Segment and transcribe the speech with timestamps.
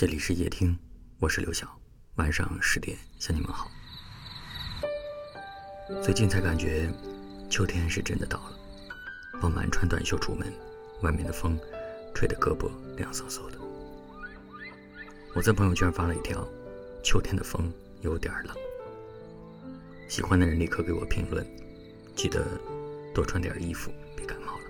[0.00, 0.78] 这里是夜听，
[1.18, 1.78] 我是刘晓。
[2.14, 3.70] 晚上十点向你们好。
[6.02, 6.90] 最近才感觉
[7.50, 8.58] 秋天是真的到了。
[9.42, 10.50] 傍晚穿短袖出门，
[11.02, 11.54] 外面的风
[12.14, 13.58] 吹得胳膊凉飕飕的。
[15.34, 16.48] 我在朋友圈发了一条
[17.04, 17.70] ：“秋天的风
[18.00, 18.56] 有点冷。”
[20.08, 21.46] 喜欢的人立刻给我评论
[22.16, 22.42] ：“记得
[23.14, 24.64] 多穿点衣服，别感冒了。”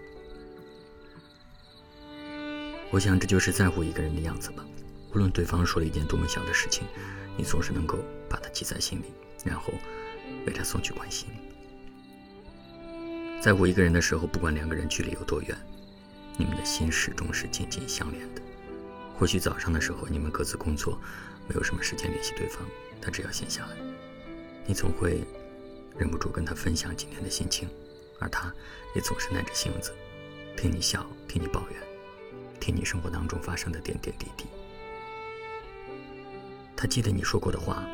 [2.91, 4.67] 我想这就是在乎一个人的样子吧。
[5.13, 6.87] 无论对方说了一件多么小的事情，
[7.37, 7.99] 你总是能够
[8.29, 9.07] 把它记在心里，
[9.45, 9.73] 然后
[10.47, 11.29] 为他送去关心。
[13.41, 15.57] 在乎一个人的时候，不管两个人距离有多远，
[16.37, 18.43] 你们的心始终是紧紧相连的。
[19.19, 20.99] 或许早上的时候你们各自工作，
[21.49, 22.63] 没有什么时间联系对方，
[23.01, 23.77] 但只要闲下来，
[24.67, 25.25] 你总会
[25.99, 27.69] 忍不住跟他分享今天的心情，
[28.19, 28.53] 而他
[28.95, 29.93] 也总是耐着性子
[30.57, 31.83] 听你笑，听你抱怨，
[32.61, 34.45] 听你生活当中发生的点点滴滴。
[36.81, 37.85] 他记得你说过的话，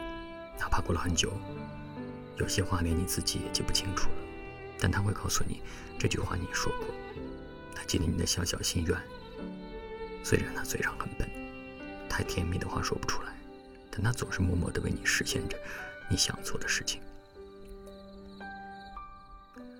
[0.61, 1.33] 哪怕过了很久，
[2.37, 4.17] 有些话连你自己也记不清楚了，
[4.79, 5.61] 但他会告诉你
[5.99, 6.87] 这句话你说过。
[7.75, 8.97] 他记得你的小小心愿，
[10.23, 11.29] 虽然他嘴上很笨，
[12.09, 13.33] 太甜蜜的话说不出来，
[13.91, 15.59] 但他总是默默的为你实现着
[16.09, 17.03] 你想做的事情。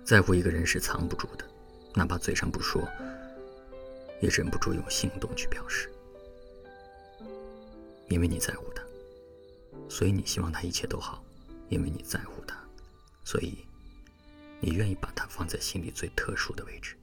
[0.03, 1.45] 在乎一个人是藏不住的，
[1.95, 2.85] 哪怕嘴上不说，
[4.19, 5.89] 也忍不住用行动去表示，
[8.09, 8.85] 因为你在乎他。
[9.89, 11.23] 所以你希望他一切都好，
[11.69, 12.57] 因为你在乎他，
[13.23, 13.65] 所以
[14.59, 16.97] 你愿意把他放在心里最特殊的位置。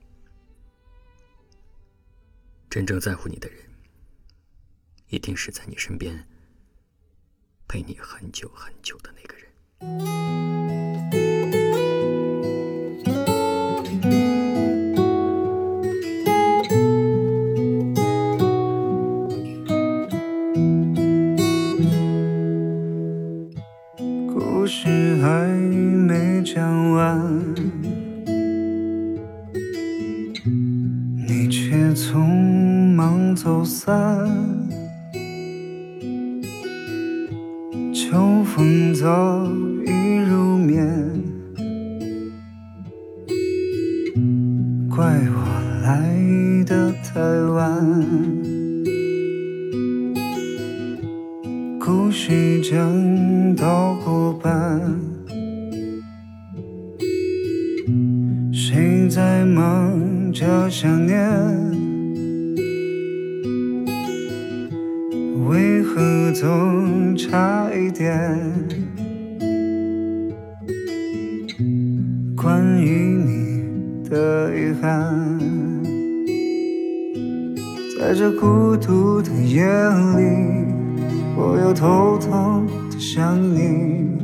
[2.69, 3.59] 真正在乎你的人，
[5.09, 6.27] 一定是在你身边
[7.69, 10.44] 陪你很久很久的那个人。
[26.85, 27.55] 没讲完，
[31.27, 34.29] 你却匆忙走散。
[37.95, 39.47] 秋风早
[39.87, 41.23] 已入眠，
[44.95, 45.41] 怪我
[45.83, 46.05] 来
[46.67, 47.21] 的太
[47.53, 48.05] 晚。
[51.81, 54.81] 故事讲到过半，
[58.75, 61.17] 谁在忙着想念？
[65.47, 68.37] 为何总差一点？
[72.37, 75.39] 关于你的遗憾，
[77.97, 79.65] 在这孤独的夜
[80.17, 80.65] 里。
[81.37, 84.19] 我又偷偷的想你，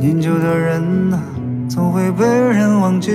[0.00, 1.22] 念旧的人啊，
[1.74, 3.10] 总会被人忘记。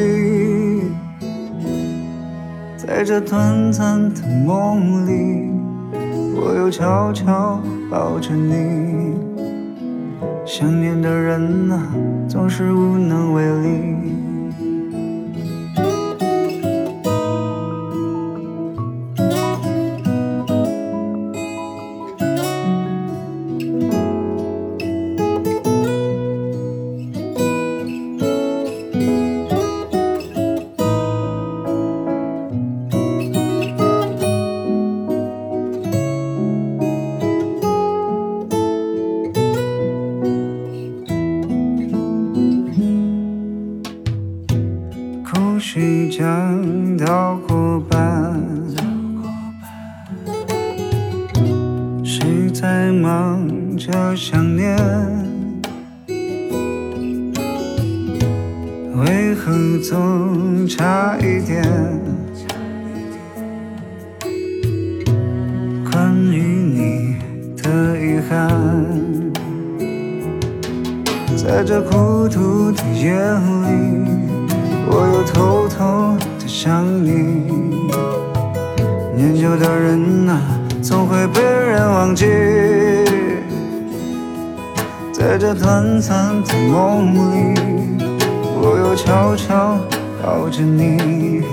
[2.76, 5.52] 在这短暂的梦里，
[6.36, 9.14] 我又悄悄抱着你。
[10.44, 11.88] 想念的人啊，
[12.28, 13.96] 总是无能为力。
[45.58, 48.40] 故事讲到过半，
[52.06, 54.78] 谁在忙着想念？
[58.98, 61.64] 为何总差一点？
[65.92, 67.16] 关于你
[67.64, 68.48] 的遗憾，
[71.36, 73.12] 在这孤独的夜
[73.64, 74.37] 里。
[75.34, 77.52] 偷偷的想你，
[79.16, 80.42] 念旧的人啊，
[80.82, 82.26] 总会被人忘记。
[85.12, 87.60] 在这短暂的梦里，
[88.60, 89.78] 我又悄悄
[90.24, 91.44] 抱着你。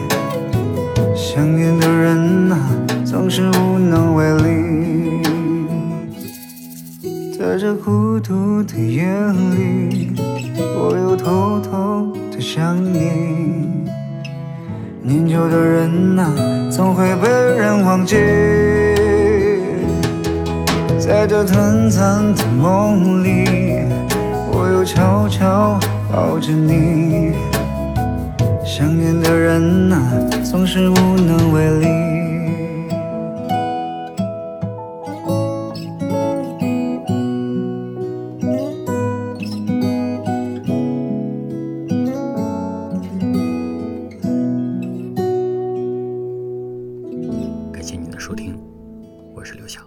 [1.14, 2.58] 想念的人啊，
[3.04, 4.44] 总是无能为力。
[7.36, 9.04] 在这孤独的夜
[9.56, 10.12] 里，
[10.56, 13.33] 我又偷偷的想你。
[15.06, 16.32] 念旧的人啊，
[16.70, 18.16] 总会被人忘记。
[20.98, 23.82] 在这短暂的梦里，
[24.50, 25.78] 我又悄悄
[26.10, 27.34] 抱着你。
[28.64, 30.00] 想念的人啊，
[30.42, 32.13] 总是无能为力。
[47.84, 48.58] 感谢您的收听，
[49.34, 49.82] 我是刘晓。